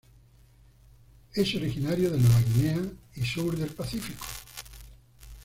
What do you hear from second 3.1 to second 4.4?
y sur del Pacífico.